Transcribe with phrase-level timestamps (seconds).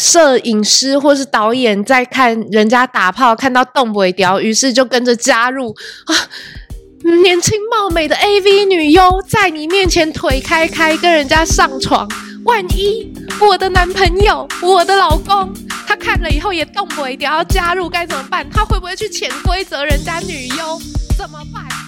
[0.00, 5.76] 摄影师或是导演在看人家打炮，看到动不掉，于是就跟着加入
[6.06, 6.16] 啊，
[7.22, 12.08] 年轻貌美的 AV 女优在你面前腿开开跟人家上床，
[12.44, 15.52] 万一我的男朋友、我的老公
[15.86, 18.48] 他看了以后也动不掉，要加入该怎么办？
[18.50, 20.80] 他会不会去潜规则人家女优？
[21.18, 21.79] 怎么办？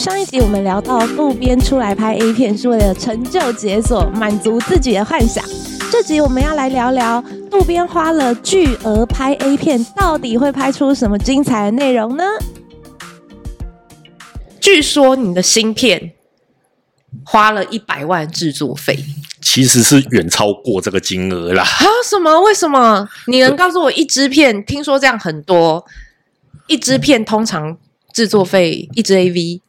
[0.00, 5.44] 上一集我们聊到渡边出来拍 A 片是为了成就解锁，满足自己的幻想。
[5.92, 12.24] 这集我们要来聊聊渡边花了巨额拍 A 片，到底会拍出什么精彩的内容呢？
[14.58, 16.12] 据说你的芯片
[17.22, 19.04] 花了一百万制作费，
[19.42, 21.62] 其实是远超过这个金额啦。
[21.62, 21.84] 啊？
[22.08, 22.40] 什么？
[22.40, 23.06] 为什么？
[23.26, 24.64] 你能告诉我一支片？
[24.64, 25.84] 听说这样很多，
[26.68, 27.76] 一支片通常
[28.14, 29.60] 制作费一支 AV。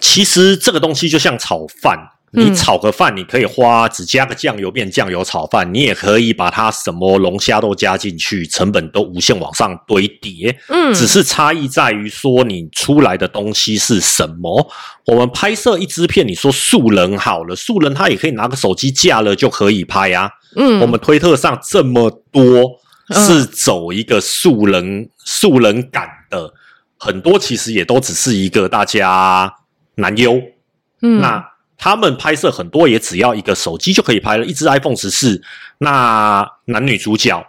[0.00, 1.98] 其实这个东西就像炒饭，
[2.32, 10.56] 你炒个饭，你可以花只加个酱油变酱油炒饭，你也可以把它什么龙虾都加进去，成本都无限往上堆叠。
[10.68, 14.70] 嗯，只是差异在于说你出来的东西是什么。
[15.06, 20.30] 我们拍摄一支片，你说素人好了，素人他也可以拿个手机架了就可以拍啊。
[20.54, 22.78] 嗯，我们推特上这么多
[23.10, 26.52] 是走一个素人素人感的，
[26.98, 29.52] 很多其实也都只是一个大家。
[29.98, 30.40] 男优，
[31.02, 31.44] 嗯，那
[31.76, 35.42] 他们拍摄很多也只要一个手机就可以拍了，一支 iPhone 十四。
[35.78, 37.46] 那男女主角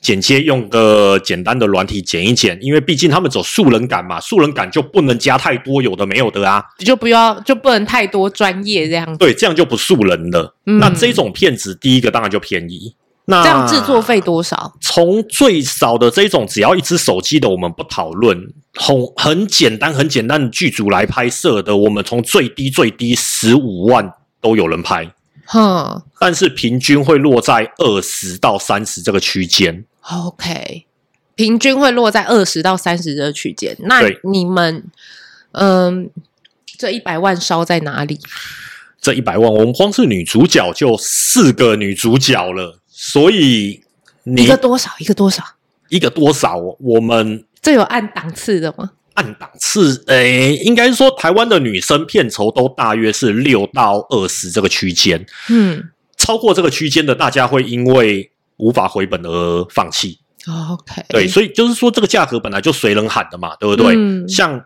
[0.00, 9.16] 剪接用个简单的软体剪一剪，因为毕竟他们走素人感嘛，素人感就不能加太多有的没有的啊，就不要就不能太多专业这样。
[9.16, 10.54] 对，这样就不素人了。
[10.66, 12.94] 嗯，那这种片子第一个当然就便宜。
[13.26, 14.74] 那这样制作费多少？
[14.80, 18.52] 从最少的这种，只要一只手机的，我们不讨论。
[18.74, 25.14] 很很简单、很简单的剧组来拍摄的，我们从最低最低十五万都有人拍。
[25.46, 29.84] 哼，但是平均会落在二十到三十这个区间。
[30.10, 30.86] OK，
[31.34, 33.76] 平均会落在二十到三十这个区间。
[33.80, 34.84] 那你们，
[35.52, 36.10] 嗯，
[36.76, 38.18] 这一百万烧在哪里？
[39.00, 42.80] 这一百万，我们光是女主角就四个女主角了。
[42.96, 43.82] 所以
[44.22, 44.88] 你，一个多少？
[45.00, 45.42] 一个多少？
[45.88, 46.56] 一个多少？
[46.78, 48.92] 我们这有按档次的吗？
[49.14, 55.26] 按档次，诶、欸，应该是说台湾的女生片酬都大约是六到二十这个区间。
[55.50, 60.20] 嗯，超过这个区间的，大家会因为无法回本而放弃。
[60.70, 63.94] OK，对，所以就是说这个价格本来就随人喊的嘛，对不对？
[63.96, 64.64] 嗯，像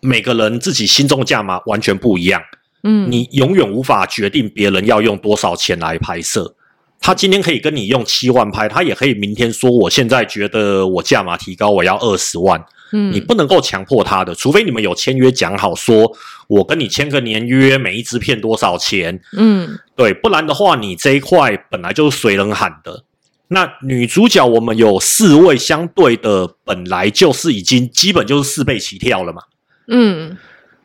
[0.00, 2.40] 每个人自己心中的价码完全不一样。
[2.84, 6.54] 嗯，你永远无法决定别人要用多少钱来拍摄。
[7.00, 12.62] 他今天可以跟你用七万拍，他也可以明天说，我现在觉得我价码提高，我要二十万。
[12.92, 16.12] 嗯，你不能够强迫他的，除非你们有签约讲好，说
[16.46, 19.18] 我跟你签个年约，每一支片多少钱。
[19.36, 23.04] 嗯，对，不然的话，你这一块本来就是随人喊的。
[23.48, 29.42] 那女主角我们有四位，相对的本来就是已经基本就是四倍起跳了嘛。
[29.88, 30.36] 嗯，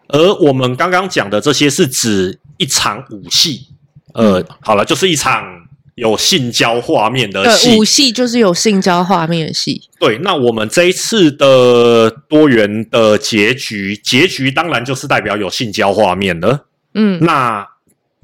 [0.07, 3.67] 而我们刚刚讲的这些是指一场武戏，
[4.13, 5.64] 呃，好了，就是一场。
[5.95, 9.81] 有性交画面的戏，戏就是有性交画面的戏。
[9.97, 16.67] 对，那我们这一次的多元的结局，结局当然就是代表有性交画面了。
[16.93, 17.65] 嗯，那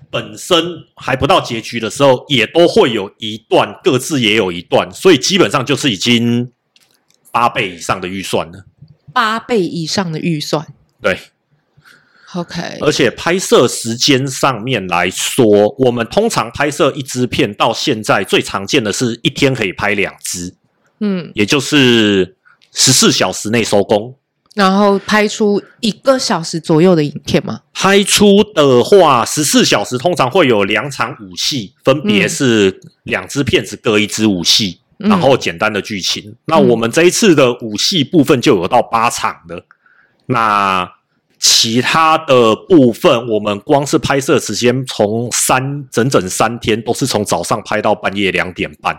[0.09, 6.51] 本身还不到结局的时候，也都会有一段，各自也有一段，所以基本上就是已经
[7.31, 8.65] 八倍以上的预算了。
[9.13, 10.67] 八倍以上的预算，
[11.01, 11.17] 对。
[12.33, 15.45] OK，而且拍摄时间上面来说，
[15.77, 20.55] 我们通常拍摄一支片到现在最常见的是一天可以拍两支，
[21.01, 22.37] 嗯，也就是
[22.73, 24.15] 十四小时内收工，
[24.55, 27.59] 然后拍出一个小时左右的影片吗？
[27.73, 36.35] 拍出的话，十四小时通常会有两场舞戏，分别是两支片子各一支舞戏，嗯，然后简单的剧情，嗯。
[36.45, 39.65] 那我们这一次的舞戏部分就有到八场的，
[40.27, 40.89] 那。
[41.43, 48.95] 其他的部分，我们光是拍摄时间从三整整三天，都是从早上拍到半夜两点半，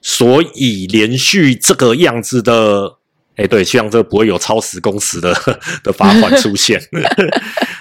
[0.00, 2.98] 所以连续这个样子的，
[3.34, 5.34] 哎、对，希望这不会有超时工时的
[5.82, 6.80] 的罚款出现。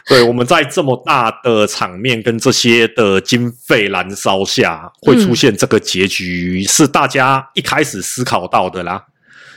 [0.07, 9.04] 对，我们在这么大的场面跟这些的经费燃烧下，会出现这个结局，是大家一开始思考到的啦。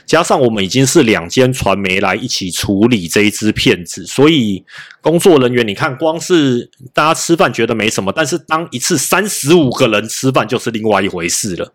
[0.09, 4.65] 加上我们已经是两间传媒来一起处理这一支骗子，所以
[5.01, 11.71] 工作人员，你看，光是大家吃饭觉得没什么，但是当一次三十五个人吃饭就是另外一回事了。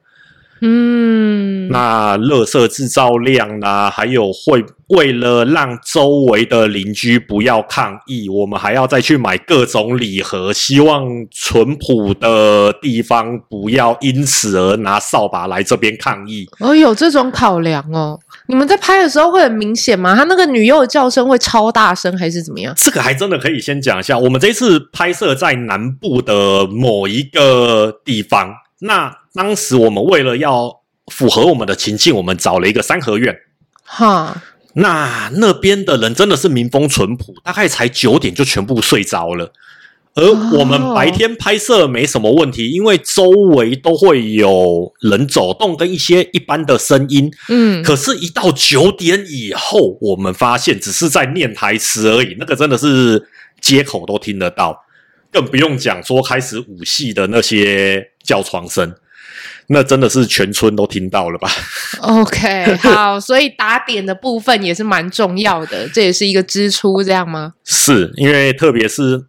[0.63, 3.89] 嗯，那垃圾制造量啊？
[3.89, 4.65] 还有会
[4.95, 16.49] 为了让周围的邻居不要抗议，我们还要再去买各种礼盒，希望淳朴的地方不要因此而拿扫把来这边抗议。
[16.61, 18.19] 哦，有这种考量哦。
[18.47, 20.15] 你们在拍的时候会很明显吗？
[20.15, 22.73] 他那个女优的叫声会超大声，还是怎么样？
[22.77, 24.19] 这个还真的可以先讲一下。
[24.19, 30.81] 我们这次拍摄在南部的某一个地方，那当时我们为了要
[31.11, 33.35] 符合我们的情境，我们找了一个三合院。
[33.87, 34.43] 哈，
[34.75, 39.53] 那那边的人真的是民风淳朴，大概才九点就全部睡着了。
[40.17, 40.25] 而
[40.57, 47.29] 我们白天拍摄没什么问题，因为周围都会有人走动跟一些一般的声音。
[47.49, 53.29] 嗯，可是，一到九点以后，我们发现只是在念台词而已，那个真的是
[53.61, 54.85] 街口都听得到，
[55.33, 58.95] 更不用讲说开始舞戏的那些叫床声，
[59.69, 61.49] 那真的是全村都听到了吧
[62.01, 67.55] ？OK， 好，所以打点的部分也是蛮重要的，这也是一个支出，这样吗？
[67.65, 69.27] 是因为特别是。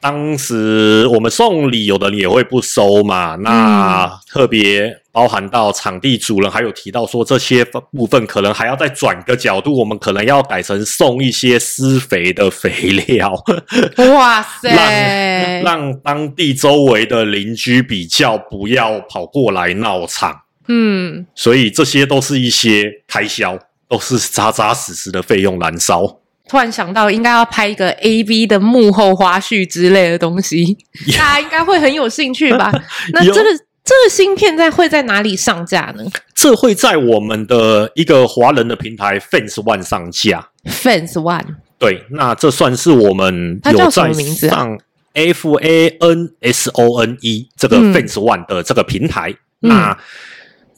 [0.00, 3.36] 当时我们送礼，有的人也会不收嘛。
[3.36, 12.70] 那特别包含到场地主人，还有提到说这些部分可能还要再转个角度，我们可能要改成送一些施肥的肥
[13.06, 13.32] 料。
[14.14, 15.62] 哇 塞！
[15.62, 20.40] 让让当地周围的邻居比较不要跑过来闹场。
[20.68, 23.58] 嗯，所以这些都是一些开销，
[23.88, 26.19] 都是扎扎实实的费用燃烧。
[26.50, 30.76] 突然想到，应该要拍一个 AV 的幕后花絮之类的东西，
[31.16, 32.72] 大家应该会很有兴趣吧？
[33.14, 33.44] 那这个
[33.84, 36.02] 这个芯片在会在哪里上架呢？
[36.34, 40.48] 这会在我们的一个华人的平台 Fans One 上架。
[40.64, 44.76] Fans One，对，那这算是我们有在上
[45.12, 49.32] F A N S O N E 这个 Fans One 的这个平台。
[49.62, 49.96] 嗯、那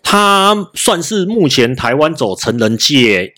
[0.02, 3.32] 它算是目前台湾走成人界。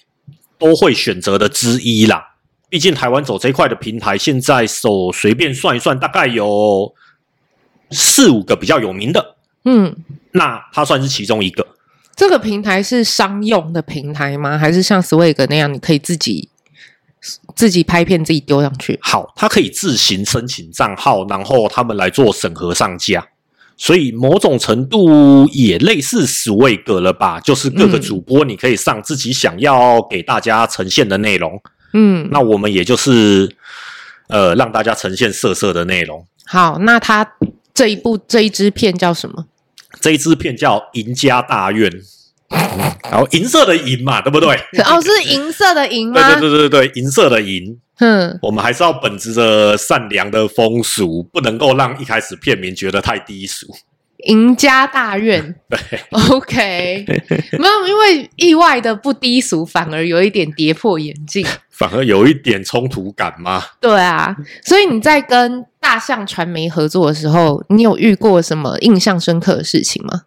[0.65, 2.37] 都会选择的之一啦。
[2.71, 6.95] 毕竟台湾走这一块的平台，现在手随便算一算，大概有
[7.91, 9.37] 四五个比较有名的。
[9.67, 9.95] 嗯，
[10.33, 11.67] 那它算是其中一个。
[12.17, 14.57] 这个平台是商用的平台吗？
[14.57, 16.49] 还是像 Swag 那样，你可以自己
[17.55, 18.99] 自己拍片，自己丢上去？
[19.03, 23.29] 好，它可以自行申请账号，然后他们来做审核上架。
[23.77, 31.61] 所以某种程度也类似 Swag 了吧，就是各个主播你可以上自己想要给大家呈现的内容，
[31.93, 33.57] 嗯，那我们也就是
[34.29, 36.25] 呃让大家呈现色色的内容。
[36.47, 37.27] 好，那他
[37.73, 39.47] 这一部这一支片叫什么？
[40.01, 41.91] 这一支片叫《赢家大院》，
[43.11, 44.55] 然后银色的银嘛，对不对？
[44.85, 46.33] 哦，是银色的银吗？
[46.33, 47.79] 对对对对对，银色的银。
[47.99, 53.67] 嗯，我们还是要本着着善良的风俗，不能够让一开始片名觉得太低俗。
[54.27, 55.79] 赢家大院， 对
[56.11, 57.05] ，OK，
[57.59, 63.63] 没有，因为意外的不低俗，反而有一点跌破眼镜，反而有一点冲突感吗？
[63.81, 70.23] 对啊，所以你在跟大象传媒合作的时候，你有遇过什么印象深刻的事情吗？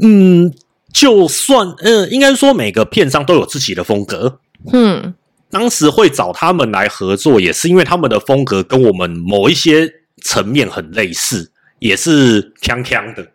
[0.00, 0.52] 嗯，
[0.98, 4.40] 就算，嗯、呃，应该说每个片商都有自己的风格，
[4.72, 5.14] 嗯。
[5.50, 9.90] 当时会找他们来合作，也是因为他们的风格跟我们某一些
[10.22, 13.28] 层面很类似，也是锵锵的。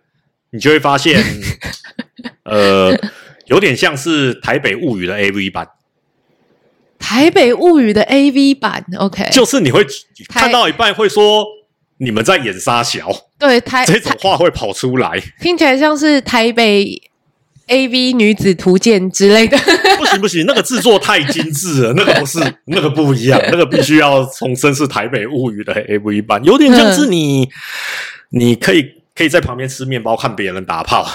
[0.51, 1.23] 你就会发现，
[2.45, 2.95] 呃，
[3.47, 5.65] 有点像是《台北物语》的 AV 版，
[6.99, 9.83] 《台北物语》的 AV 版，OK，就是你会
[10.29, 11.43] 看到一半会说
[11.97, 17.09] 你们在演沙小，对，台这种话会跑出来，听起来像是台北。
[17.67, 19.57] A V 女子图鉴之类的，
[19.97, 27.49] 不行不行，那个制作太精致了， 那个不是，那个不一样， 那个必须要重申是台北物语的 A V 版，有点像是你，
[28.29, 31.07] 你可以可以在旁边吃面包看别人打炮。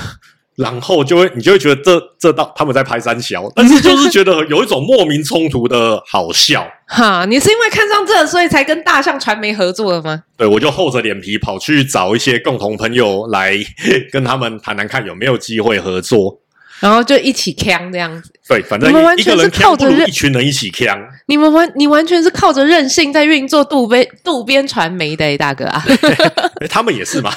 [0.59, 6.67] 然后就会，你就会觉得这这道他们在拍三小， 但是就是觉得有一种莫名冲突的好笑。
[6.89, 10.25] 哈，你是因为看上这，所以才跟大象传媒合作的吗？
[10.37, 13.55] 对，我就厚着脸皮跑去找一些共同朋友来
[14.11, 16.41] 跟他们谈谈看有没有机会合作。
[16.81, 20.99] 然后就一起扛这样子，对，反正一个人锵不如一群人一起扛。
[21.27, 25.85] 你们完，你完全是靠着任性在运作渡边渡边传媒的，大哥啊！
[26.71, 27.33] 他们也是嘛。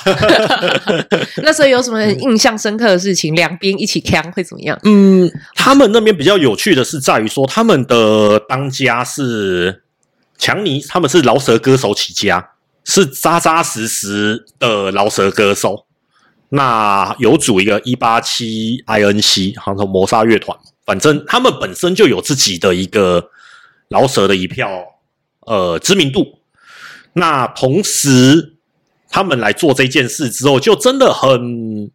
[1.43, 3.36] 那所以有什么印象深刻的事情？
[3.36, 4.79] 两边一起扛会怎么样？
[4.83, 9.83] 嗯，他们那边比较有趣的是在于说，他们的当家是
[10.38, 12.51] 强尼，他们是饶舌歌手起家，
[12.86, 15.86] 是扎扎实实的饶舌歌手。
[16.53, 23.29] 那有组一个一八七 INC，好像谋杀乐团，反正他们本身就有自己的一个
[23.88, 24.70] 饶舌的一票
[25.48, 26.39] 呃知名度。
[27.13, 28.58] 那同时
[29.10, 31.89] 他们来做这件事之后，就真的很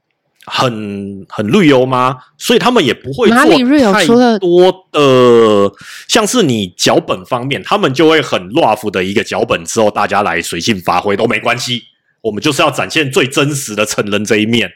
[0.46, 2.16] 很很 real 吗？
[2.38, 4.06] 所以他们也不会做太
[4.38, 5.70] 多的，
[6.08, 11.82] 像是你脚本方面，他们就会很 rough 的一个脚本之后，大家来随性发挥都没关系。
[12.26, 14.70] 我们就是要展现最真实的成人这一面，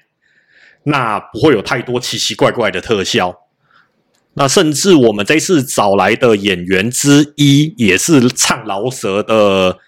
[0.84, 3.34] 那不会有太多奇奇怪怪的特效。
[4.34, 9.78] 那甚至我们这次找来的演员之一，也是唱饶舌的。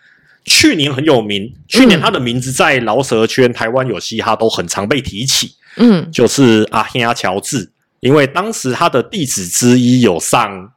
[0.45, 5.55] 去年很有名，去年他的名字在饶舌圈、台湾有嘻哈都很常被提起。
[5.77, 10.73] 嗯，就是阿兄乔治，因为当时他的弟子之一有上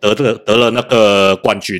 [0.00, 1.78] 得这个得了那个冠军，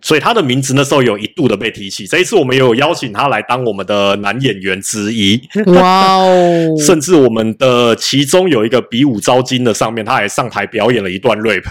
[0.00, 2.06] 所以他的名字那时候有一度的被提起。
[2.06, 5.40] 这一次我们也有邀请他来当我们的男演员之一。
[5.66, 6.74] 哇哦！
[6.78, 11.64] 甚至我们的其中有一个比武招金的上面，他还上台表演了一段 rap。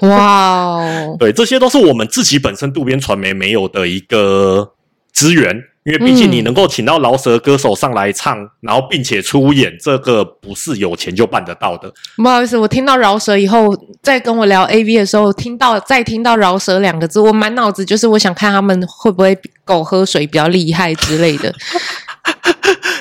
[0.00, 1.16] 哇哦！
[1.20, 4.72] 对，这些都是我们自己本身渡边传媒没有的一个
[5.12, 11.90] 资源，因为毕竟你能够请到饶舌歌手上来唱，嗯、然后并且出演，这个不是有钱就办得到的。
[12.16, 21.54] 不好意思，我听到饶舌以后，在跟我聊 AV 的时候，听到再听到饶舌两个字，我满脑子就是我想看他们会不会比狗喝水比较厉害之类的。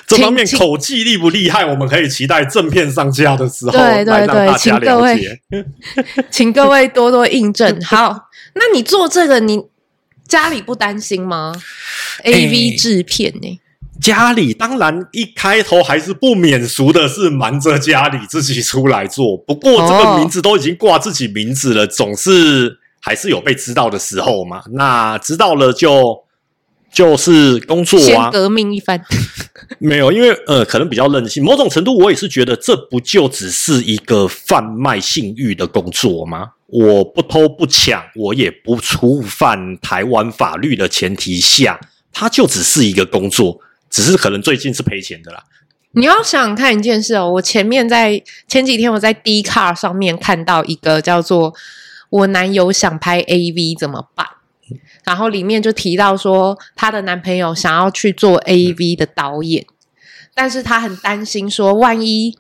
[0.08, 5.38] 这方面口技厉不厉害，我们可以期待正片上架的时候对对对，来让大家了解。
[6.32, 7.77] 请各位多多印证。
[7.82, 9.62] 好，那你做这个，你
[10.27, 11.53] 家里不担心吗
[12.24, 13.60] ？AV 制片呢、欸？
[14.01, 19.36] 家里当然一开头还是不免俗的，是瞒着家里自己出来做。
[19.38, 24.63] 不过这个名字都已经挂自己名字了，哦、总是还是有被知道的时候嘛。
[24.72, 26.24] 那知道了就。
[26.89, 29.00] 就是工作啊，革命一番。
[29.77, 31.43] 没有，因为呃，可能比较任性。
[31.43, 36.53] 某种程度，我也是觉得这不就只是一个贩卖性欲的工作吗？
[36.67, 41.79] 我不偷不抢，我也不触犯台湾法律的前提下，
[42.12, 43.59] 它就只是一个工作，
[43.89, 45.43] 只是可能最近是赔钱的啦。
[45.91, 51.55] 你要想想看一件事哦，我前面在前几天我在 D car 上面看到一个叫做
[52.12, 54.27] “我男友想拍 AV 怎么办”。
[55.05, 59.65] 然后里面就提到说，她的男朋友想要去做 AV 的导演，
[60.36, 62.38] 但是她很担心说，万一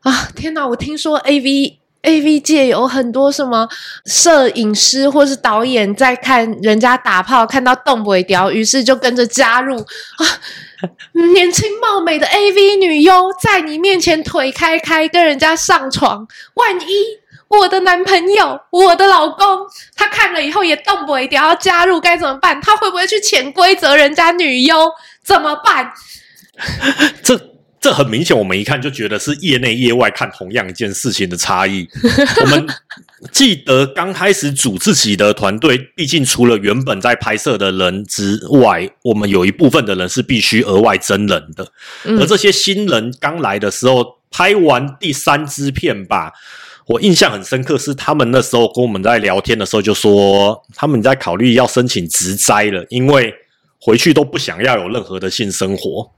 [0.00, 0.68] 啊，天哪！
[0.68, 3.68] 我听说 AV AV 界有很多什么
[4.06, 10.24] 摄影师或是导演在看人家打炮，看到动不掉，于是就跟着加入啊，
[11.34, 17.20] 年轻貌美的 AV 女优在你面前腿开开跟人家上床，万一。
[17.48, 19.66] 我的男朋友，我的老公，
[19.96, 22.60] 他看了以后也动不了，要加入该怎么办？
[22.60, 24.88] 他会不会去潜规则人家女优？
[25.24, 25.90] 怎么办？
[27.24, 27.36] 这
[27.80, 31.88] 这很明显，我们一看就觉得是业内业外看同样一件事情的差异。
[32.42, 32.66] 我们
[33.32, 41.72] 记得刚开始组自己的团队，毕竟除了原本在拍摄的人之外，我们有一部分的人是必须额外增人的。
[42.04, 46.32] 而这些新人刚来的时候，拍完第三支片吧。
[46.86, 53.32] 我印象很深刻，是他们那时候跟我们在聊天的时候就说，他们在考虑要申请职灾了，因为
[53.80, 56.10] 回去都不想要有任何的性生活。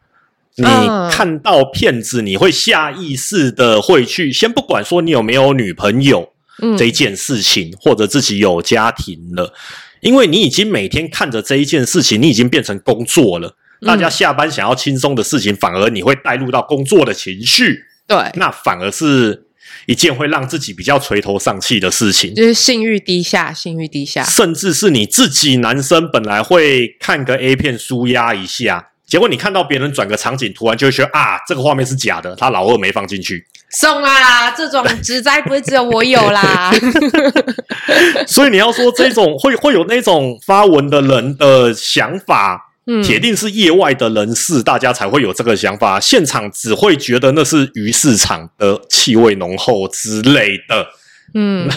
[0.56, 0.64] 你
[1.10, 6.32] 看到骗子，你会下意识的会去，先不管说你有没有女朋友
[6.76, 9.52] 这一件事情，或者自己有家庭了，
[10.00, 13.56] 因为你已经每天看着这一件事情，你已经变成工作了。
[13.86, 19.46] 大家下班想要轻松的事情，反而你会带入到工作的情绪，对，那反而是。
[19.86, 33.46] 一件会让自己比较垂头丧气的事情，就是性欲低下，性欲低下，甚至是你自己男生本来会看个 A 片舒压一下，结果你看到别人转个场景，突然就会觉得啊，这个画面是假的，他老二没放进去。
[33.68, 36.72] 送啦，这种职灾不会只有我有啦。
[38.26, 42.70] 所以你要说这种会会有那种发文的人的想法。
[42.86, 46.00] 嗯，铁定是业外的人士，大家才会有这个想法。
[46.00, 50.86] 现场只会觉得那是鱼市场的气味浓厚之类的。
[51.34, 51.68] 嗯，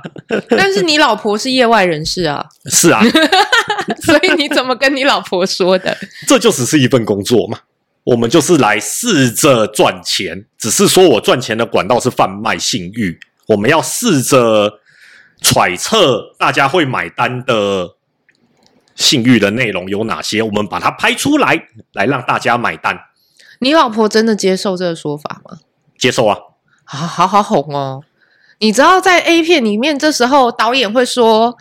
[0.50, 2.44] 但是你老婆是业外人士啊。
[2.66, 3.02] 是啊，
[4.02, 5.96] 所以你怎么跟你老婆说的？
[6.26, 7.58] 这就只是一份工作嘛，
[8.04, 10.44] 我们就是来试着赚钱。
[10.58, 14.80] 只是说我赚钱的管道是贩卖性欲，我们要试着
[15.40, 17.96] 揣测大家会买单的。
[18.96, 20.42] 性欲的内容有哪些？
[20.42, 21.58] 我们把它拍出来，
[21.94, 23.00] 来让大家买单。
[23.60, 25.56] 你老婆真的接受这个说法吗？
[25.96, 26.36] 接受啊！
[26.84, 28.02] 好好好红哦！
[28.60, 31.56] 你知道在 A 片里面，这时候导演会说：“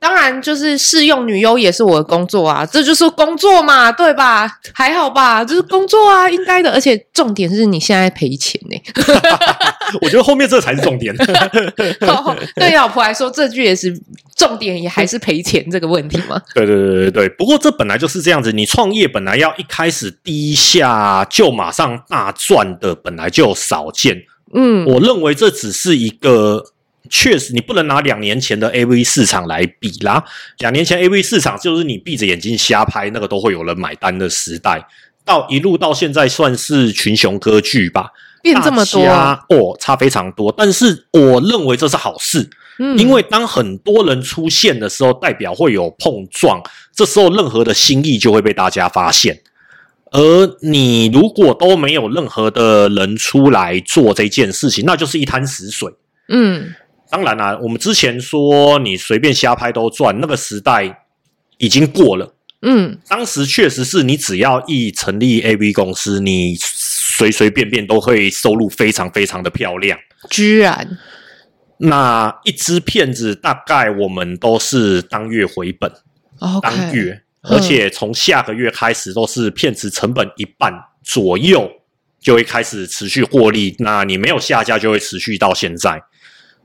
[0.00, 4.50] 当然，就是试用女优也是我的工作啊，这就是工作嘛，对吧？
[4.74, 6.72] 还好吧，就是工作啊，应该的。
[6.72, 8.82] 而且重点是你现在赔钱呢、欸，
[10.00, 11.14] 我觉得后面这才是重点。
[11.16, 11.96] 对
[12.74, 13.94] 老婆来说，这句也是
[14.34, 16.40] 重点，也还是赔钱这个问题嘛。
[16.54, 17.28] 对对对对对。
[17.28, 24.24] 不过这本来就是这样子，你创业本来要一开始第一下就马上大赚的，本来就少见。
[24.52, 26.66] 嗯，我认为这只是一个。
[27.10, 30.24] 确实，你不能拿两年前的 AV 市场来比啦。
[30.60, 34.86] 两年前 AV 市场就是你闭着眼睛瞎拍，那个都会有人买单的时代。
[35.24, 40.54] 到一路到现在，算是群雄割据吧，变这么多哦，差非常多。
[40.56, 46.62] 但是我认为这是好事，嗯，因为当很多人出现的时候，代表会有碰撞，
[46.94, 49.40] 这时候任何的新意就会被大家发现。
[50.12, 55.90] 而你如果都没有任何的人出来做这件事情，那就是一滩死水，
[56.28, 56.74] 嗯。
[57.10, 61.04] 当然啦、啊，我们之前说你随便瞎拍都赚，那个时代
[61.58, 62.34] 已经过了。
[62.62, 69.98] 嗯，当时确实是你只要一成立 AV 公司，你随随便便都会收入非常非常的漂亮。
[70.30, 70.96] 居然，
[71.76, 75.92] 那一支片子大概我们都是当月回本
[76.62, 80.72] 当月，而且从下个月开始都是片子成本一半
[81.02, 81.70] 左右
[82.20, 83.74] 就会开始持续获利。
[83.80, 86.02] 那你没有下架就会持续到现在。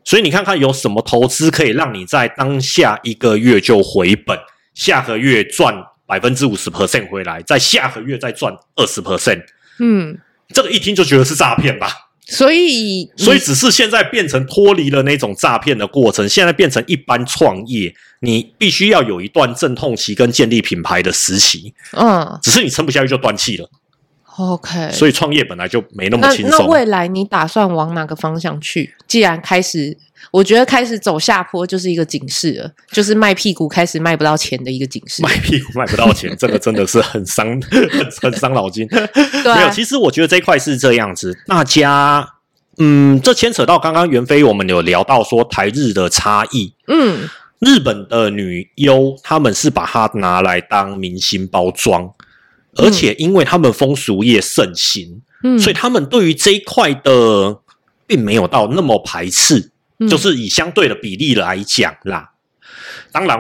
[0.04, 4.38] 所以你看看有什么投资可以让你在当下一个月就回本，
[4.74, 9.44] 下个月赚百分之五十 percent 回来，在下个月再赚二十 percent。
[9.80, 10.18] 嗯，
[10.50, 11.92] 这个一听就觉得是诈骗吧？
[12.30, 21.74] 所以，所以只是现在变成脱离了那种诈骗的过程，现在变成一般创业，你必须要有一段阵痛期跟建立品牌的时期。
[21.94, 23.70] 嗯，只是你撑不下去就断气了。
[24.38, 26.60] OK，所以创业本来就没那么轻松。
[26.60, 28.94] 那未来你打算往哪个方向去？
[29.08, 29.98] 既然开始，
[30.30, 35.24] 我觉得开始走下坡就是一个警示了，就是卖屁股开始卖不到钱的一个警示。
[35.24, 37.48] 卖屁股卖不到钱， 这个真的是很伤、
[38.22, 38.88] 很伤脑筋。
[39.44, 42.28] 对啊、没有，其实我觉得这一块是这样子，大家，
[42.78, 46.72] 嗯，这牵扯到刚刚袁飞我们有聊到说台日的差异。
[46.88, 47.28] 嗯，
[47.58, 52.14] 日本的女优他们是把它拿来当明星包装。
[52.76, 57.60] 而且，因为他们风俗业盛行，嗯，所以他们对于这一块的
[58.06, 62.32] 并没有到那么排斥，嗯，就是以相对的比例来讲啦。
[63.12, 63.40] 当然，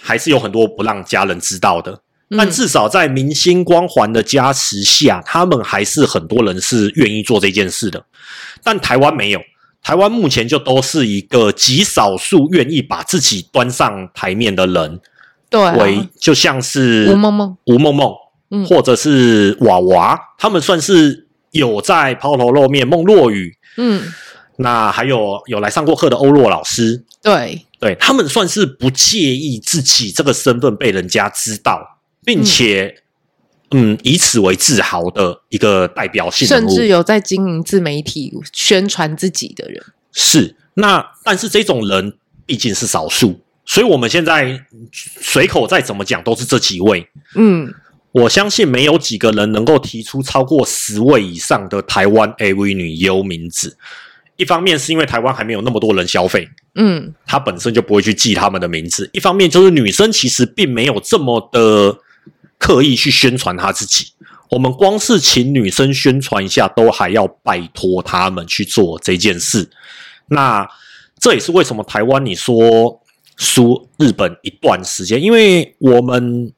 [0.00, 2.00] 还是有很多不让家人知道的，
[2.36, 8.04] 但至少在明星光环的加持下，他们还是很多人是愿意做这件事的。
[8.62, 9.40] 但台湾没有，
[9.82, 15.00] 台湾目前就都是一个极少数愿意把自己端上台面的人，
[15.50, 18.12] 对，为就像是吴梦梦，吴梦梦。
[18.68, 22.86] 或者是娃娃，他们算是有在抛头露面。
[22.86, 24.02] 孟若雨，嗯，
[24.56, 27.62] 那还有有来上过课的欧若老师，对。
[27.78, 33.02] 对，他们算是不介意自己这个身份被人家知道，并且
[33.70, 39.84] 嗯，嗯，以此为自豪的一个代表性，甚至有在经营自媒体宣传自己的人。
[40.10, 47.74] 是，那但是这种人毕竟是少数，所以我们现在随口再怎么讲都是这几位，嗯。
[48.22, 53.76] 我相信没有几个人能够提出超过十位以上的台湾 AV 女优名字。
[54.36, 59.10] 一方面是因为台湾还没有那么多人消费，嗯，他本身就不会去记他们的名字。
[59.12, 61.98] 一方面就是女生其实并没有这么的
[62.56, 64.06] 刻意去宣传她自己。
[64.50, 69.68] 我们光是请女生宣传一下，都还要拜托他们去做这件事。
[70.28, 70.66] 那
[71.18, 73.02] 这也是为什么台湾你说
[73.36, 76.50] 输日本一段时间，因为我们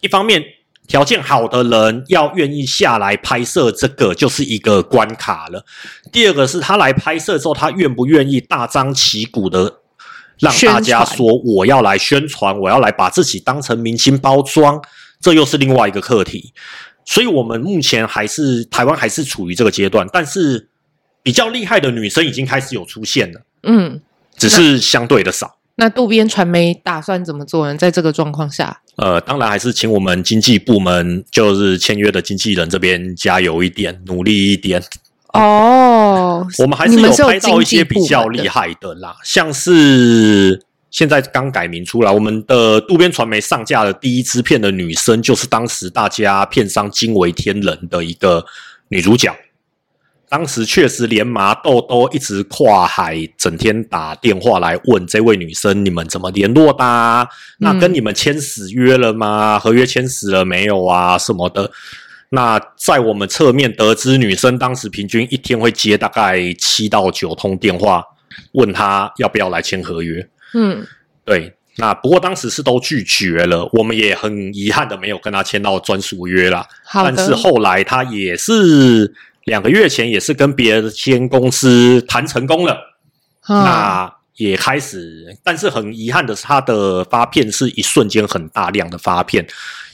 [0.00, 0.42] 一方面。
[0.86, 5.64] 条件好的人要愿意下来拍摄，这个就是一个关卡了。
[6.12, 9.80] 第二个是他来拍摄之后，他愿不愿意大张旗鼓的
[10.38, 14.80] 让大家说我要来宣传，我要来把自己当成明星包装，
[15.20, 16.52] 这又是另外一个课题。
[17.06, 20.68] 所以，我们目前还是台湾还是处于这个阶段，但是
[21.22, 24.00] 比较厉害的女生已经开始有出现了，嗯，
[24.36, 25.56] 只是相对的少。
[25.76, 27.76] 那渡边传媒打算怎么做呢？
[27.76, 34.80] 在这个状况下，呃，当然还是请我们经纪部门，就是签约的经纪人这边加油一点，努力一点。
[35.32, 48.46] 哦， 我们还是有拍到一些比较厉害的啦，像是现在刚改名出来，我们的渡边传媒上架的第一支片的女生，就是当时大家片商惊为天人的一个
[48.90, 49.34] 女主角。
[50.28, 57.28] 当时确实连麻豆都一直跨海，整天打电话来问这位女生，你们怎么联络的啊？
[57.58, 59.58] 那跟你们签死约了吗？
[59.58, 61.16] 合约签死了没有啊？
[61.16, 61.70] 什么的？
[62.30, 68.02] 那在我们侧面得知，女生当时平均一天会接大概七到九通电话，
[68.52, 70.28] 问她要不要来签合约。
[70.54, 70.84] 嗯，
[71.24, 71.54] 对。
[71.76, 76.64] 那不过当时是都拒绝了，我们也很遗憾的没有跟她签到专属约啦。
[76.92, 79.12] 但是后来她也是
[79.44, 82.76] 两个月前也是跟别的间公司谈成功了，
[83.48, 89.46] 嗯、那也开始，但是很遗憾的是，他的发片是一瞬间很大量的发片，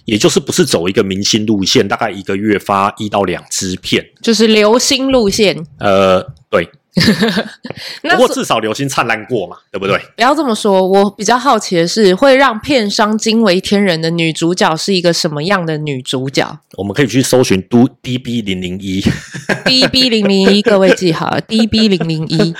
[0.05, 5.67] 也就是不是走一个明星路线，大概一个月发一到两支片，就是流星路线。
[5.79, 6.69] 呃，对。
[8.03, 9.96] 那不过至少流星灿烂过嘛，对不对？
[10.16, 16.59] 不要这么说，我比较好奇的是，会让片商惊为天人的女主角是一个什么样的女主角？
[16.76, 19.00] 我们可以去搜寻 DB 零零一，
[19.64, 22.55] DB 零零一， 各位记好，DB 零零一。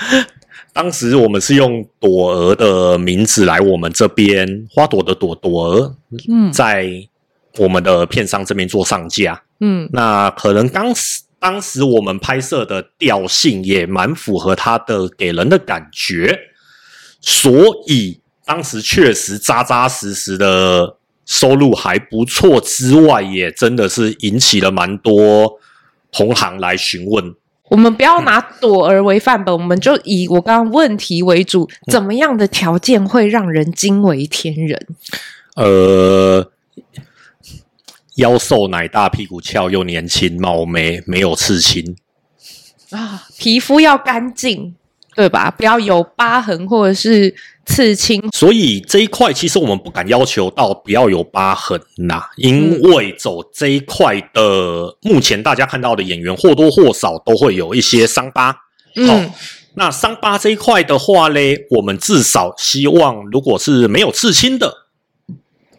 [0.73, 5.95] 当时我们是用朵儿的名字来我们这边，花朵的朵朵儿，
[6.29, 6.87] 嗯，在
[7.57, 11.23] 我们的片商这边做上架，嗯，那可能当时。
[11.41, 16.39] 当时我们拍摄的调性也蛮符合他的给人的感觉，
[17.19, 17.51] 所
[17.87, 25.59] 以当时确实扎扎实实的收入还不错，之外也真的是引起了蛮多
[26.11, 27.33] 同行来询问。
[27.69, 34.87] 我们不要拿朵儿为范本，嗯、我们就以我刚刚问题为主，怎么样的条件会让人惊为天人？
[35.55, 36.51] 呃。
[38.21, 41.95] 腰瘦奶大，屁股翘，又年轻貌美，没有刺青
[42.91, 44.75] 啊，皮肤要干净，
[45.15, 45.49] 对吧？
[45.49, 47.33] 不要有疤痕或者是
[47.65, 48.21] 刺青。
[48.31, 58.55] 所以这一块其实我们不敢要求到不要有疤痕呐，因为走这一块的，嗯、目前大家看到的演员或多或少都会有一些伤疤。
[58.95, 59.35] 嗯，好，
[59.75, 64.80] 那伤疤这一块的话嘞，我们至少希望，如果是没有刺青的。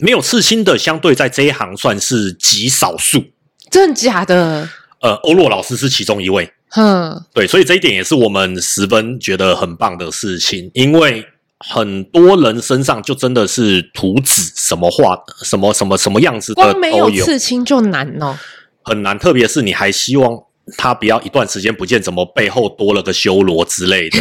[0.03, 3.25] 没有刺青的，相对在这一行算是极少数。
[3.71, 4.69] 真的假的？
[5.01, 6.53] 呃，欧洛老师是其中一位。
[6.71, 11.25] 哼，对，所以这一点也是我们十分觉得很棒的事情，因为
[11.59, 16.73] 很多人身上就真的是图纸什么画，什么什么什么样子的都有。
[16.73, 18.37] 光没有刺青就难哦，
[18.83, 20.37] 很难，特别是你还希望
[20.77, 24.19] 他不要一段时间不见，怎么背后多了个修罗之类的。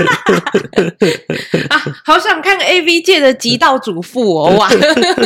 [1.68, 4.56] 啊，好想看 AV 界的极道主妇哦！
[4.56, 4.70] 哇，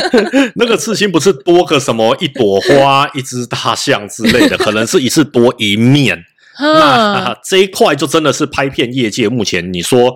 [0.55, 6.25] 那个刺青不是多个什么一朵花、一只大象之类的，可能是一次多一面。
[6.59, 10.15] 那这一块就真的是拍片业界目前你说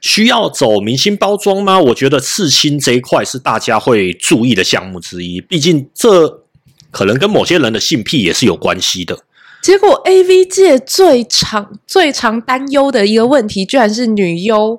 [0.00, 1.78] 需要走明星包装吗？
[1.80, 6.42] 我觉得刺青这一块是大家会注意的项目之一，毕竟这
[6.90, 9.18] 可能跟某些人的性癖也是有关系的。
[9.64, 14.78] 结果，AV 界最常、最常担忧的一个问题，居然是女优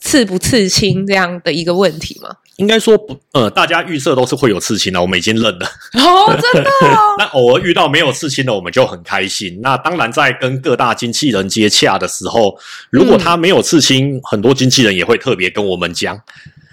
[0.00, 2.30] 刺不刺青这样的一个问题吗？
[2.56, 5.66] 应该说不，呃，大家预设都是会有刺青的，我们已经认了。
[5.94, 7.14] 哦，真的哦？
[7.16, 9.60] 那偶尔遇到没有刺青的，我们就很开心。
[9.62, 12.58] 那当然，在跟各大经纪人接洽的时候，
[12.90, 16.20] 如果他没有刺青，嗯、很多经纪人也会特别跟我们讲。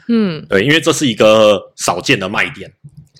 [0.07, 2.73] 嗯，对，因为这是一个少见的卖点。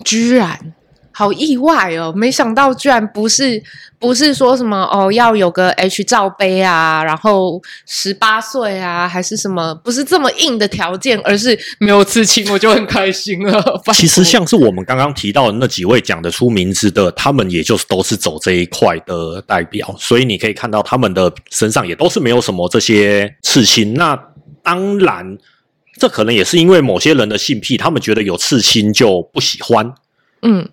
[0.04, 0.74] 居然。
[1.22, 2.12] 好意外哦！
[2.16, 3.62] 没想到居然不是
[4.00, 9.76] 不是说什么哦，要有个 H 罩杯啊，然后十八岁啊，还是什么？
[9.84, 13.80] 不是这么硬的条件，而是没有刺青，我就很开心了。
[13.94, 23.94] 其实像是我们刚刚提到的那几位讲得出名字的，他们也就是都是走这一块的代表，所以你可以看到他们的身上也都是没有什么这些刺青。
[23.94, 24.20] 那
[24.64, 25.38] 当然，
[26.00, 29.94] 这可能也是因为某些人的性癖，他们觉得有刺青就不喜欢。
[30.42, 30.68] 嗯。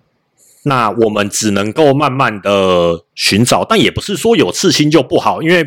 [0.63, 5.65] 那我们只能够慢慢的寻找，但也不是说有刺青就不好，因为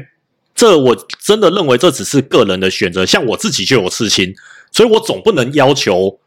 [0.54, 3.06] 这我真的认为这只是个人的选择。
[3.06, 4.34] 像我自己就有刺青，
[4.70, 6.18] 所以我总不能要求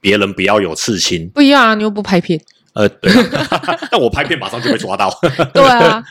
[0.00, 1.28] 别人不要有刺青。
[1.30, 2.40] 不一样啊，你又不拍片。
[2.74, 3.12] 呃，对，
[3.90, 5.12] 但我拍片马上就被抓到。
[5.52, 6.02] 对啊，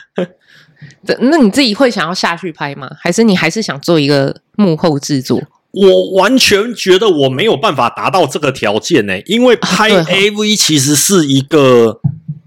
[1.18, 2.88] 那你自己会想要下去拍吗？
[3.00, 5.42] 还是你还是想做一个幕后制作？
[5.72, 11.98] 我完全觉得我没有办法达到这个条件呢，因为拍 AV 其实是一个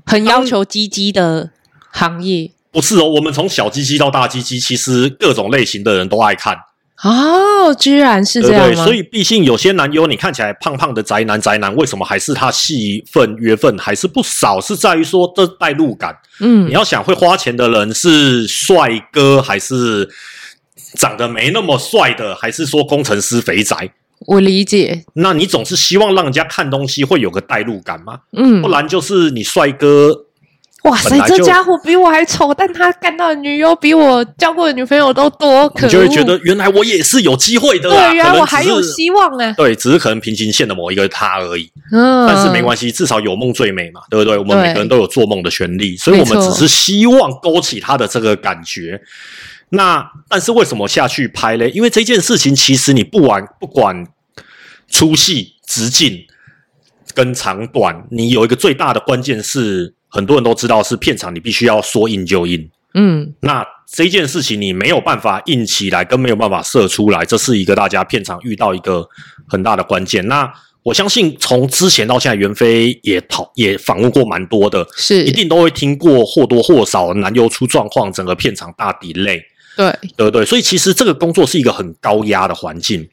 [0.05, 1.49] 很要求鸡鸡的
[1.91, 2.51] 行业。
[2.71, 6.55] 不是哦，我们从小鸡鸡到大鸡鸡，其实各种类型的人都爱看。
[7.03, 14.61] 哦，居然是这样所以毕竟有些男优，你看起来胖胖的宅男宅男，为什么还是他戏份约份还是不少？
[14.61, 16.15] 是在于说这代入感。
[16.41, 20.07] 嗯，你要想会花钱的人是帅哥还是？
[20.95, 23.91] 长得没那么帅的，还是说工程师肥宅？
[24.27, 25.03] 我理解。
[25.13, 28.19] 那你总是希望让人家看东西会有个代入感吗？
[28.31, 30.25] 嗯，不然就是你帅哥。
[30.84, 37.89] 哇塞，这家伙比我还丑，但他干到的女友比我交过的女朋友都多，可能就会觉得原来我也是有机会的。
[37.89, 39.51] 对，原来我还有希望哎。
[39.53, 41.67] 对，只是可能平行线的某一个他而已。
[41.91, 44.38] 嗯，但是没关系，至少有梦最美嘛，对不对？
[44.38, 49.01] 我们每个人都有做梦的权利，所以我们只是希望勾起他的这个感觉。
[49.69, 51.69] 那但是为什么下去拍嘞？
[51.71, 54.08] 因为这件事情其实你不玩不管
[54.88, 56.25] 粗细，直径
[57.13, 62.69] 跟长短，你有一个最大的关键是，很多人都知道是片场，你必须要说硬就硬。
[62.93, 69.06] 嗯，那这件事情你没有办法硬起来，跟没有办法射出来，这是一个大家片场遇到一个
[69.47, 70.25] 很大的关键。
[70.28, 70.49] 那
[70.84, 79.41] 我相信从之前到现在，袁飞也讨也访问过蛮多的，是一定都会听过或多或少男优出状况，整个片场大 delay。
[79.75, 83.09] 对对对，所以其实这个工作是一个很高压的环境。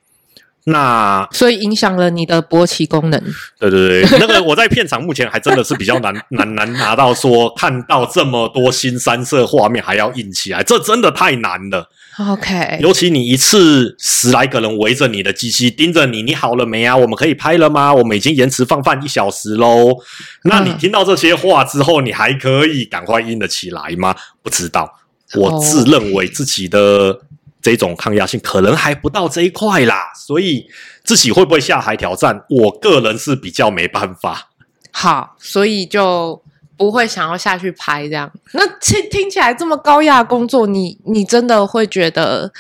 [0.64, 3.20] 那所以影响了你的勃起功能。
[3.58, 11.88] 对对对，那个我在片场目前还真的是比较难难 难拿到说看到这么多新三色画面还要硬起来，这真的太难了。
[12.30, 16.96] OK，尤其你一次十来个人围着你的机器盯着你，你好了没啊？
[16.96, 17.92] 我们可以拍了吗？
[17.92, 19.96] 我们已经延迟放饭一小时喽。
[20.44, 24.14] 那你听到这些话之后，你还可以赶快硬得起来吗？
[24.44, 25.00] 不知道，
[25.36, 27.20] 我自认为自己的。
[27.64, 30.66] 这种抗压性可能还不到这一块啦，所以
[31.04, 32.42] 自己会不会下海挑战？
[32.48, 34.50] 我个人是比较没办法。
[34.90, 36.42] 好，所以就
[36.76, 38.28] 不会想要下去拍这样。
[38.54, 42.52] 那听听起来这么高压工作，你你真的会觉得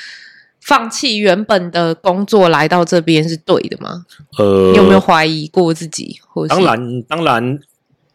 [0.60, 4.06] 放弃原本的工作来到这边是对的吗？
[4.38, 6.20] 呃，你有没有怀疑过自己？
[6.28, 7.58] 或当然，当然，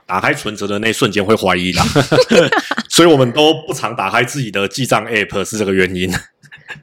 [0.08, 1.86] 打开存折的那瞬间会怀疑啦。
[2.90, 6.12] 所以我们都不常打开自己的记账 App，是这个原因。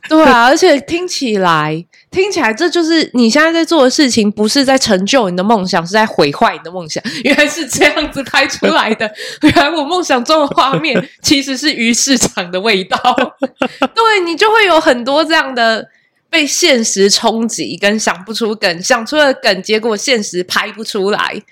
[0.09, 7.03] 对啊，而且听起来，听起来这就是你现在在做的事情，不是在成就你的梦想，是在毁坏你的梦想。
[7.23, 9.11] 原来是这样子拍出来的，
[9.43, 12.99] 原来我梦想中的画面其实是鱼市场的味道。
[13.95, 15.87] 对，你就会有很多这样的
[16.31, 21.43] 被现实冲击，跟想不出梗，想出了梗，结果现实拍不出来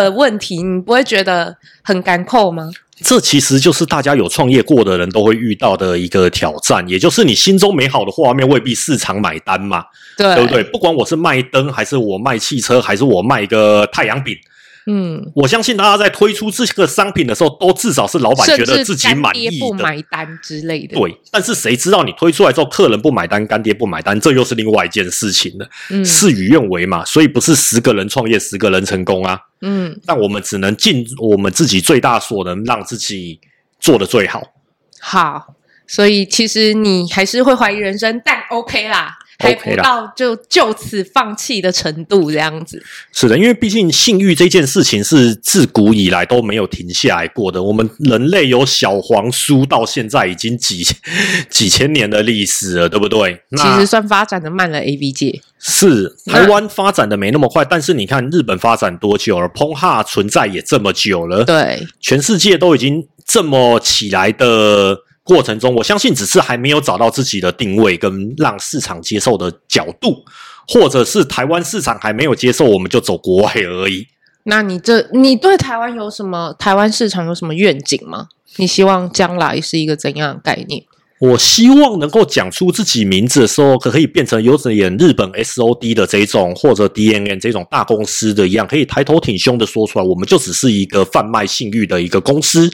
[0.00, 2.70] 的问题，你不会觉得很干扣吗？
[3.04, 9.84] 这其实就是大家有创业过的人都会遇到的一个挑战，也就是你心中美好的画面未必市场买单嘛，
[10.16, 10.62] 对，对不对？
[10.64, 14.36] 不管我是卖灯，还是我卖汽车，还是我卖一个太阳饼。
[14.86, 20.96] 嗯，我相信大家在推出这个商品的时候，都至少是老板觉得自己满意的，不买单之类的。
[20.96, 25.68] 对，但是谁知道你推出来之后，客人不买单，干爹不买单，这又是另外一件事情了。
[25.90, 29.38] 嗯，事与愿违嘛，所以不是十个人创业十个人成功啊。
[29.60, 33.38] 嗯，但我们只能尽我们自己最大所能，让自己
[33.78, 34.42] 做的最好。
[35.00, 35.54] 好，
[35.86, 39.18] 所以其实你还是会怀疑人生，但 OK 啦。
[39.42, 42.82] 还不到就就此放弃的程度，这样子。
[43.12, 47.62] 是的，因为毕竟性欲这件事情是自古以来都没有停下来过的。
[47.62, 50.86] 我们人类有小黄书到现在已经几
[51.50, 53.42] 几千年的历史了，对不对？
[53.56, 55.40] 其实算发展的慢了 A B 界。
[55.58, 64.98] 是台湾发展的没那么快，但是你看日本发展多久了？Pornhub 存在也这么久了，对，全世界都已经这么起来的。
[65.24, 70.24] 过程中，我相信只是还没有找到自己的定位跟让市场接受的角度，
[70.66, 74.06] 或者是台湾市场还没有接受，我们就走国外而已。
[74.44, 76.52] 那你这，你对台湾有什么？
[76.58, 78.26] 台湾市场有什么愿景吗？
[78.56, 80.82] 你希望将来是一个怎样的概念？
[81.22, 92.68] 我希望能够讲出自己名字的时候，可可以变成有点日本 SOD 的这种，或者 DNN 这种大公司的一样，可以抬头挺胸的说出来，我们就只是一个贩卖信誉的一个公司，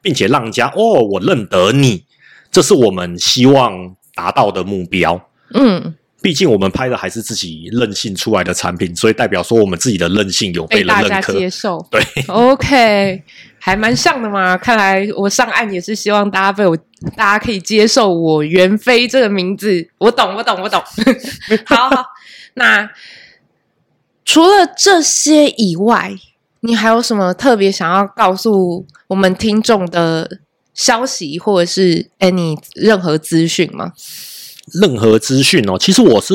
[0.00, 2.04] 并且让人家哦，我认得你，
[2.50, 5.20] 这是我们希望达到的目标。
[5.52, 5.94] 嗯。
[6.22, 11.84] 毕竟我们拍的还是自己任性出来的产品，所以代表说我们自己的任性有被大家接受。
[11.90, 13.22] 对，OK，
[13.58, 14.56] 还蛮像的嘛。
[14.56, 16.76] 看来我上岸也是希望大家被我，
[17.16, 19.88] 大家可以接受我袁飞这个名字。
[19.98, 20.82] 我懂，我懂，我懂。
[21.64, 22.04] 好好，
[22.54, 22.90] 那
[24.24, 26.12] 除了这些以外，
[26.60, 30.38] 你还有什么特别想要告诉我们听众的
[30.74, 33.92] 消息，或者是 any 任何资讯吗？
[34.74, 36.34] 任何资讯哦，其实我是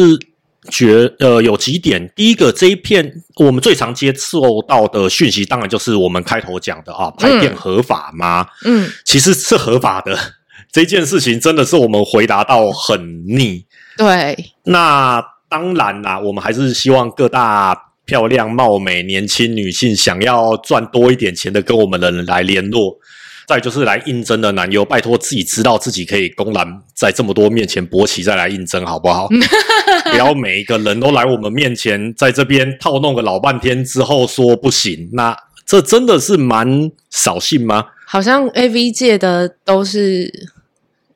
[0.69, 2.11] 觉呃有几点。
[2.15, 8.47] 第一个，这一片我们最常接受到的讯息，当然就是我们开头讲的啊，拍片合法吗？
[8.65, 10.17] 嗯，其实是合法的。
[10.71, 13.65] 这件事情真的是我们回答到很腻。
[13.95, 22.99] 对，那当然啦，我们还是希望各大漂亮、貌美、年轻女性想要赚多一点钱的，跟我们的人来联络。
[23.47, 29.27] 再就是来应征的男优，拜托自己知道自己可以公然在这么多面前勃起再来应征，好不好？
[30.11, 37.85] 不要每一个人都来我们面前，在这边套弄个老半天之后说不行，那这真的是蛮扫兴吗？
[38.07, 40.49] 好像 AV 界的都是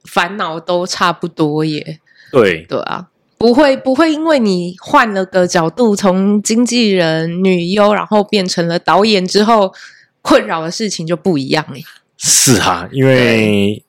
[0.04, 2.00] 烦恼都差不多耶。
[2.32, 9.74] 对对啊，不会不会因为你换了个角度，从经纪人、女优，然后变成了导演之后，
[10.22, 11.84] 困扰的事情就不一样耶。
[12.20, 13.82] 是哈，因为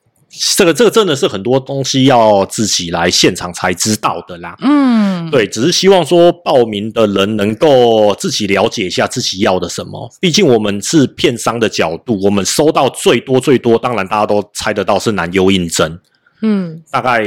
[0.55, 4.55] 这个这个真的是很多东西要自己来现场才知道的啦。
[4.61, 10.09] 嗯，对，只是希望说报名的人能够自己了解一下自己要的什么。
[10.21, 15.99] 毕竟我们是片商的角度，我们收到最多最多，当然大家都猜得到是男优应征。
[16.41, 17.19] 嗯，大概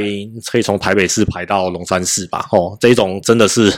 [0.51, 2.47] 可以从台北市排到龙山市吧。
[2.51, 3.71] 哦，这种真的是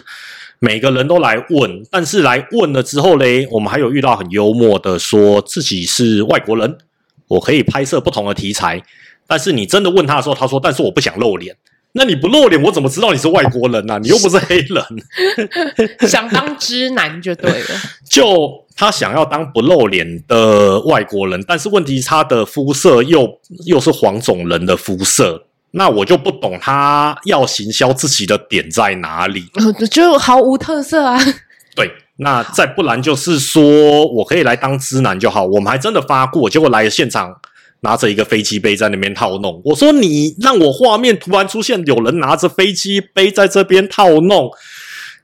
[0.59, 6.77] 每个人都来问，但是来问了之后嘞，我们还有遇到很幽默的，说自己是外国人，
[7.27, 8.81] 我可以拍摄不同的题材。
[9.25, 11.55] 但是你真的问他的时候，他说：“但是我不想露脸。”
[11.93, 13.97] 那你不露脸，我怎么知道你是外国人呢、啊？
[13.97, 14.83] 你又不是黑人，
[16.07, 17.67] 想当直男就对了。
[18.07, 29.45] 就他想要当不露脸的外国人，但是问题是他的肤色又又是黄种人的肤色，那我就不懂他要行销自己的点在哪里，
[29.89, 31.19] 就毫无特色啊。
[31.75, 35.45] 对，那再不然就是说我可以来当知男就好。
[35.45, 37.39] 我们还真的发过，结果来了现场。
[37.81, 44.49] 拿着一个飞机杯在那边套弄，我说你让我画面突然出现有人拿着飞机杯在这边套弄，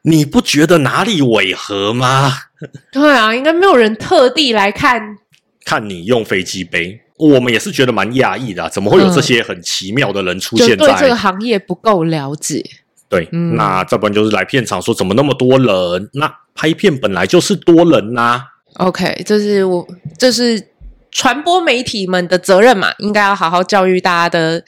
[0.04, 2.32] 你不觉得哪里违和吗？
[2.94, 5.18] 对啊，应该没有人特地来看
[5.66, 10.76] 看你用飞机杯，我们也是觉得蛮讶异的啊，怎么会有这些很奇妙的人出现在？
[10.76, 12.64] 嗯、对这个行业不够了解。
[13.10, 16.10] 对，嗯、那这不然就是来片场说怎么那么多人？
[16.14, 18.44] 那拍片本来就是多人呐、
[18.76, 19.88] OK，这是我
[20.18, 20.70] 这是。
[21.16, 24.64] 传播媒体们的责任嘛，应该要好好教育大家的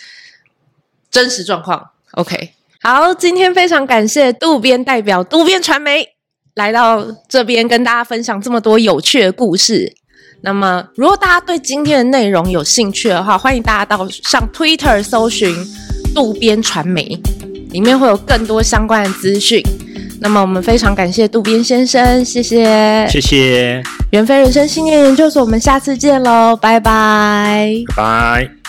[1.09, 1.89] 真实状况。
[2.11, 2.51] OK，
[2.83, 6.07] 好，今天非常感谢渡边代表渡边传媒
[6.53, 9.95] 来到这边跟大家分享这么多有趣的故事。
[10.41, 15.51] 那么，如果大家对今天的内容有兴趣的话，欢迎大家到上 Twitter 搜寻
[16.13, 17.19] 渡边传媒，
[17.71, 19.63] 里面会有更多相关的资讯。
[20.19, 28.64] 那么我们非常感谢渡边先生，谢谢，谢谢，元飞人生信念研究所，我们下次见喽，拜拜，拜拜。